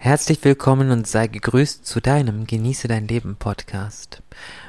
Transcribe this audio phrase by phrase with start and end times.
[0.00, 4.22] Herzlich willkommen und sei gegrüßt zu deinem Genieße dein Leben Podcast.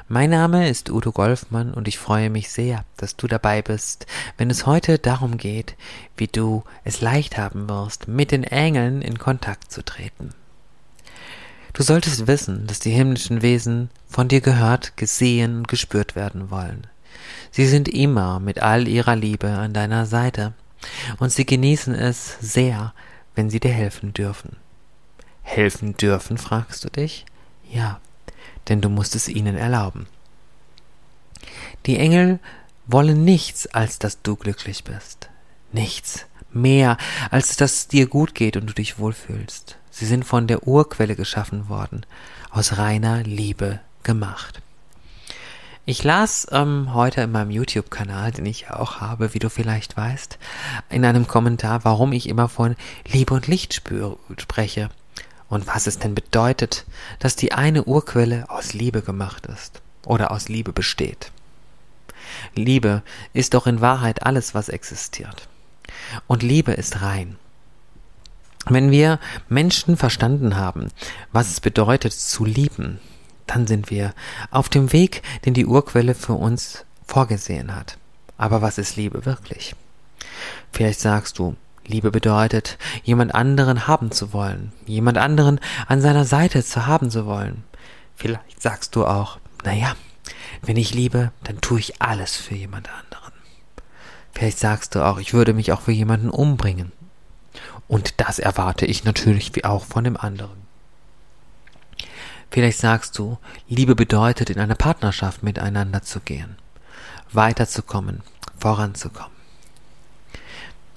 [0.08, 4.06] Mein Name ist Udo Golfmann und ich freue mich sehr, dass du dabei bist,
[4.38, 5.76] wenn es heute darum geht,
[6.16, 10.30] wie du es leicht haben wirst, mit den Engeln in Kontakt zu treten.
[11.74, 16.88] Du solltest wissen, dass die himmlischen Wesen von dir gehört, gesehen und gespürt werden wollen.
[17.52, 20.54] Sie sind immer mit all ihrer Liebe an deiner Seite
[21.20, 22.94] und sie genießen es sehr,
[23.36, 24.56] wenn sie dir helfen dürfen
[25.50, 27.26] helfen dürfen, fragst du dich?
[27.70, 28.00] Ja,
[28.68, 30.06] denn du musst es ihnen erlauben.
[31.86, 32.38] Die Engel
[32.86, 35.28] wollen nichts, als dass du glücklich bist.
[35.72, 36.96] Nichts mehr,
[37.30, 39.76] als dass es dir gut geht und du dich wohlfühlst.
[39.90, 42.04] Sie sind von der Urquelle geschaffen worden,
[42.50, 44.62] aus reiner Liebe gemacht.
[45.86, 49.96] Ich las ähm, heute in meinem YouTube-Kanal, den ich ja auch habe, wie du vielleicht
[49.96, 50.38] weißt,
[50.90, 54.90] in einem Kommentar, warum ich immer von Liebe und Licht spüre, spreche
[55.50, 56.86] und was es denn bedeutet,
[57.18, 61.30] dass die eine Urquelle aus Liebe gemacht ist oder aus Liebe besteht.
[62.54, 63.02] Liebe
[63.34, 65.48] ist doch in Wahrheit alles, was existiert.
[66.26, 67.36] Und Liebe ist rein.
[68.66, 70.88] Wenn wir Menschen verstanden haben,
[71.32, 73.00] was es bedeutet zu lieben,
[73.46, 74.14] dann sind wir
[74.50, 77.98] auf dem Weg, den die Urquelle für uns vorgesehen hat.
[78.36, 79.74] Aber was ist Liebe wirklich?
[80.72, 81.56] Vielleicht sagst du,
[81.90, 87.26] Liebe bedeutet, jemand anderen haben zu wollen, jemand anderen an seiner Seite zu haben zu
[87.26, 87.64] wollen.
[88.16, 89.94] Vielleicht sagst du auch, naja,
[90.62, 93.32] wenn ich liebe, dann tue ich alles für jemand anderen.
[94.32, 96.92] Vielleicht sagst du auch, ich würde mich auch für jemanden umbringen.
[97.88, 100.60] Und das erwarte ich natürlich wie auch von dem anderen.
[102.50, 103.38] Vielleicht sagst du,
[103.68, 106.56] Liebe bedeutet, in eine Partnerschaft miteinander zu gehen,
[107.32, 108.22] weiterzukommen,
[108.58, 109.39] voranzukommen.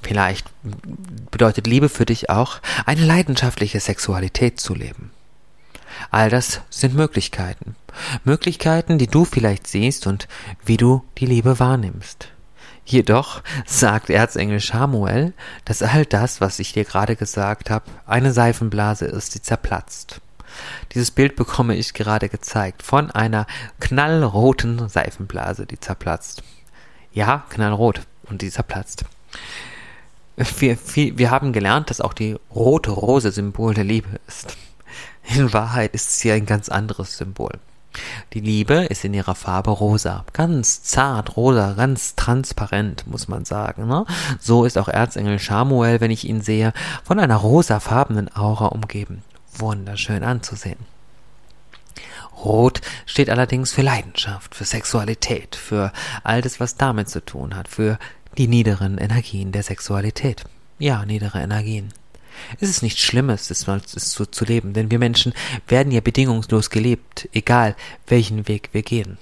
[0.03, 0.47] Vielleicht
[1.31, 5.11] bedeutet Liebe für dich auch, eine leidenschaftliche Sexualität zu leben.
[6.11, 7.75] All das sind Möglichkeiten.
[8.23, 10.27] Möglichkeiten, die du vielleicht siehst und
[10.65, 12.27] wie du die Liebe wahrnimmst.
[12.85, 19.05] Jedoch sagt Erzengel Samuel, dass all das, was ich dir gerade gesagt habe, eine Seifenblase
[19.05, 20.19] ist, die zerplatzt.
[20.93, 23.47] Dieses Bild bekomme ich gerade gezeigt von einer
[23.79, 26.43] knallroten Seifenblase, die zerplatzt.
[27.13, 29.05] Ja, knallrot und die zerplatzt
[30.35, 30.77] wir,
[31.17, 34.57] wir haben gelernt, dass auch die rote Rose Symbol der Liebe ist.
[35.35, 37.51] In Wahrheit ist sie ein ganz anderes Symbol.
[38.33, 43.87] Die Liebe ist in ihrer Farbe rosa, ganz zart rosa, ganz transparent, muss man sagen.
[43.87, 44.05] Ne?
[44.39, 46.73] So ist auch Erzengel Samuel, wenn ich ihn sehe,
[47.03, 49.21] von einer rosafarbenen Aura umgeben.
[49.57, 50.79] Wunderschön anzusehen.
[52.43, 57.67] Rot steht allerdings für Leidenschaft, für Sexualität, für all das, was damit zu tun hat,
[57.67, 57.99] für
[58.37, 60.43] die niederen Energien der Sexualität.
[60.79, 61.93] Ja, niedere Energien.
[62.59, 63.61] Es ist nichts Schlimmes, es
[63.95, 65.33] so zu leben, denn wir Menschen
[65.67, 67.75] werden ja bedingungslos gelebt, egal
[68.07, 69.17] welchen Weg wir gehen.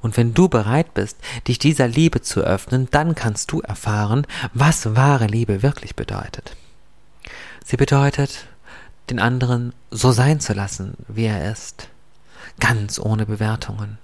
[0.00, 1.16] Und wenn du bereit bist,
[1.48, 6.56] dich dieser Liebe zu öffnen, dann kannst du erfahren, was wahre Liebe wirklich bedeutet.
[7.64, 8.46] Sie bedeutet,
[9.10, 11.88] den anderen so sein zu lassen, wie er ist,
[12.60, 13.98] ganz ohne Bewertungen,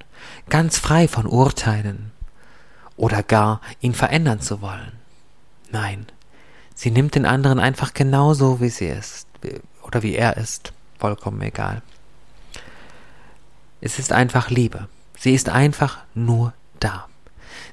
[0.49, 2.11] ganz frei von Urteilen,
[2.97, 4.93] oder gar ihn verändern zu wollen.
[5.71, 6.07] Nein,
[6.75, 9.29] sie nimmt den anderen einfach genauso, wie sie ist
[9.83, 11.83] oder wie er ist, vollkommen egal.
[13.81, 14.89] Es ist einfach Liebe.
[15.19, 17.07] Sie ist einfach nur da.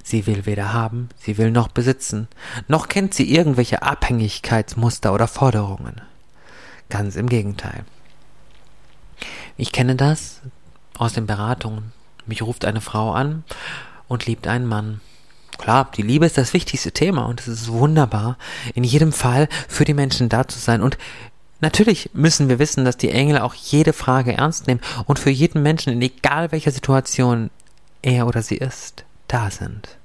[0.04, 2.28] Sie will weder haben, sie will noch besitzen,
[2.68, 6.02] noch kennt sie irgendwelche Abhängigkeitsmuster oder Forderungen.
[6.90, 7.86] Ganz im Gegenteil.
[9.58, 10.42] Ich kenne das
[10.98, 11.92] aus den Beratungen.
[12.26, 13.44] Mich ruft eine Frau an
[14.08, 15.02] und liebt einen Mann.
[15.58, 18.38] Klar, die Liebe ist das wichtigste Thema und es ist wunderbar,
[18.74, 20.82] in jedem Fall für die Menschen da zu sein.
[20.82, 20.98] Und
[21.62, 25.62] natürlich müssen wir wissen, dass die Engel auch jede Frage ernst nehmen und für jeden
[25.62, 27.50] Menschen, in egal welcher Situation
[28.02, 29.98] er oder sie ist, da sind.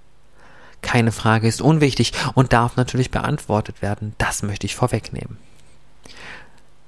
[0.81, 4.15] Keine Frage ist unwichtig und darf natürlich beantwortet werden.
[4.19, 5.39] Das möchte ich vorwegnehmen.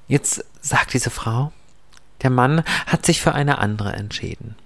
[0.06, 1.52] Jetzt sagt diese Frau,
[2.22, 4.56] der Mann hat sich für eine andere entschieden.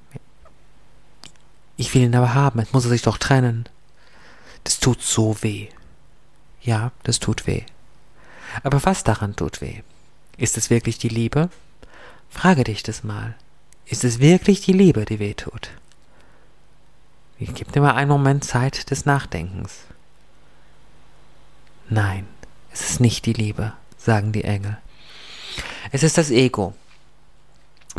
[1.76, 3.68] Ich will ihn aber haben, jetzt muss er sich doch trennen.
[4.64, 5.68] Das tut so weh.
[6.62, 7.62] Ja, das tut weh.
[8.62, 9.82] Aber was daran tut weh?
[10.36, 11.50] Ist es wirklich die Liebe?
[12.30, 13.36] Frage dich das mal.
[13.86, 15.70] Ist es wirklich die Liebe, die weh tut?
[17.38, 19.80] Ich gebe dir mal einen Moment Zeit des Nachdenkens.
[21.90, 22.26] Nein,
[22.72, 24.78] es ist nicht die Liebe, sagen die Engel.
[25.92, 26.74] Es ist das Ego.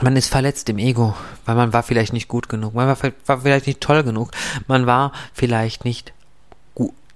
[0.01, 1.15] Man ist verletzt im Ego,
[1.45, 4.31] weil man war vielleicht nicht gut genug, man war vielleicht nicht toll genug,
[4.67, 6.11] man war vielleicht nicht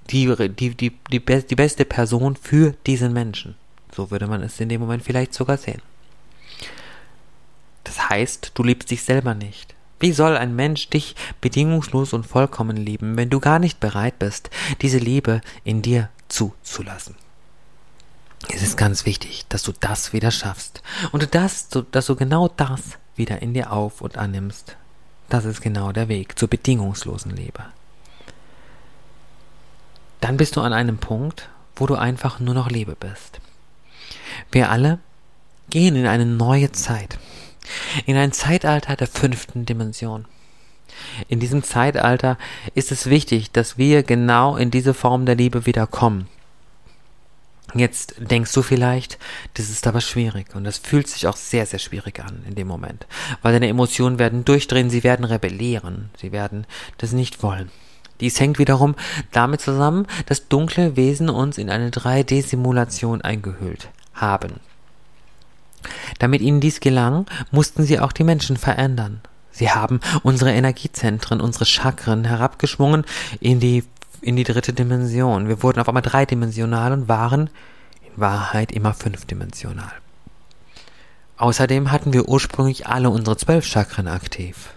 [0.09, 3.55] die, die, die, die, die beste Person für diesen Menschen.
[3.95, 5.81] So würde man es in dem Moment vielleicht sogar sehen.
[7.83, 9.75] Das heißt, du liebst dich selber nicht.
[9.99, 14.49] Wie soll ein Mensch dich bedingungslos und vollkommen lieben, wenn du gar nicht bereit bist,
[14.81, 17.15] diese Liebe in dir zuzulassen?
[18.47, 22.47] Es ist ganz wichtig, dass du das wieder schaffst und dass du, dass du genau
[22.47, 22.81] das
[23.17, 24.77] wieder in dir auf und annimmst.
[25.27, 27.65] Das ist genau der Weg zur bedingungslosen Liebe.
[30.21, 33.39] Dann bist du an einem Punkt, wo du einfach nur noch Liebe bist.
[34.51, 34.99] Wir alle
[35.69, 37.19] gehen in eine neue Zeit
[38.05, 40.25] in ein Zeitalter der fünften Dimension.
[41.27, 42.37] In diesem Zeitalter
[42.75, 46.27] ist es wichtig, dass wir genau in diese Form der Liebe wieder kommen.
[47.75, 49.19] Jetzt denkst du vielleicht,
[49.53, 52.67] das ist aber schwierig und das fühlt sich auch sehr, sehr schwierig an in dem
[52.67, 53.05] Moment,
[53.43, 56.65] weil deine Emotionen werden durchdrehen, sie werden rebellieren, sie werden
[56.97, 57.69] das nicht wollen.
[58.19, 58.95] Dies hängt wiederum
[59.31, 64.59] damit zusammen, dass dunkle Wesen uns in eine 3D-Simulation eingehüllt haben.
[66.19, 69.21] Damit ihnen dies gelang, mussten sie auch die Menschen verändern.
[69.51, 73.05] Sie haben unsere Energiezentren, unsere Chakren herabgeschwungen
[73.39, 73.83] in die,
[74.21, 75.47] in die dritte Dimension.
[75.47, 77.49] Wir wurden auf einmal dreidimensional und waren
[78.01, 79.91] in Wahrheit immer fünfdimensional.
[81.37, 84.73] Außerdem hatten wir ursprünglich alle unsere zwölf Chakren aktiv.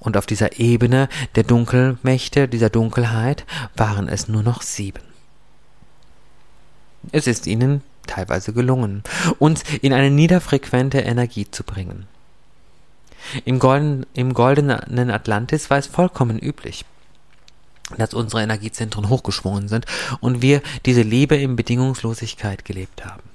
[0.00, 3.44] Und auf dieser Ebene der Dunkelmächte, dieser Dunkelheit,
[3.76, 5.02] waren es nur noch sieben.
[7.12, 9.02] Es ist ihnen teilweise gelungen,
[9.38, 12.06] uns in eine niederfrequente Energie zu bringen.
[13.44, 16.84] Im, Golden, Im goldenen Atlantis war es vollkommen üblich,
[17.96, 19.86] dass unsere Energiezentren hochgeschwungen sind
[20.20, 23.29] und wir diese Liebe in Bedingungslosigkeit gelebt haben.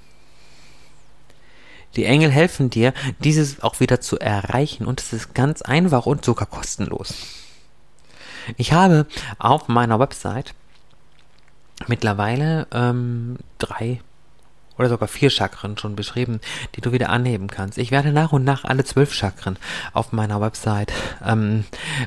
[1.95, 6.25] Die Engel helfen dir, dieses auch wieder zu erreichen und es ist ganz einfach und
[6.25, 7.13] sogar kostenlos.
[8.57, 9.07] Ich habe
[9.39, 10.53] auf meiner Website
[11.87, 14.01] mittlerweile ähm, drei
[14.77, 16.41] oder sogar vier Chakren schon beschrieben,
[16.75, 17.77] die du wieder anheben kannst.
[17.77, 19.57] Ich werde nach und nach alle zwölf Chakren
[19.93, 20.91] auf meiner Website
[21.25, 21.63] ähm,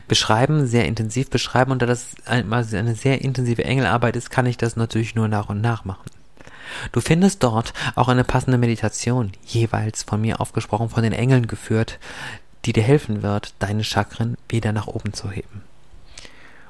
[0.07, 1.73] beschreiben, sehr intensiv beschreiben.
[1.73, 5.61] Und da das eine sehr intensive Engelarbeit ist, kann ich das natürlich nur nach und
[5.61, 6.11] nach machen.
[6.93, 11.99] Du findest dort auch eine passende Meditation, jeweils von mir aufgesprochen, von den Engeln geführt,
[12.65, 15.63] die dir helfen wird, deine Chakren wieder nach oben zu heben.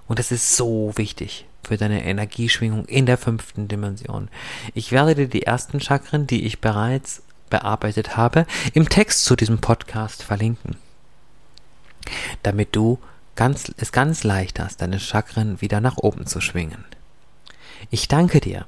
[0.07, 4.29] Und das ist so wichtig für deine Energieschwingung in der fünften Dimension.
[4.75, 9.59] Ich werde dir die ersten Chakren, die ich bereits bearbeitet habe, im Text zu diesem
[9.59, 10.77] Podcast verlinken.
[12.43, 12.99] Damit du
[13.37, 16.85] ganz, es ganz leicht hast, deine Chakren wieder nach oben zu schwingen.
[17.91, 18.67] Ich danke dir,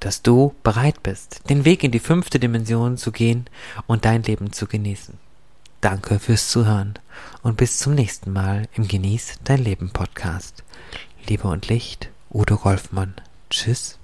[0.00, 3.48] dass du bereit bist, den Weg in die fünfte Dimension zu gehen
[3.86, 5.18] und dein Leben zu genießen.
[5.80, 6.94] Danke fürs Zuhören
[7.42, 10.64] und bis zum nächsten Mal im Genieß dein Leben Podcast.
[11.26, 13.14] Liebe und Licht, Udo Golfmann.
[13.48, 13.98] Tschüss.